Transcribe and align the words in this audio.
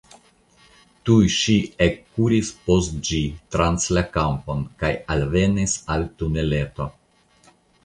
Tuj 1.09 1.27
ŝi 1.33 1.57
ekkuris 1.87 2.49
post 2.69 2.97
ĝi 3.11 3.21
trans 3.57 3.87
la 3.99 4.05
kampon, 4.17 4.65
kaj 4.83 4.93
alvenis 5.19 5.79
al 5.97 6.09
tuneleto. 6.23 6.91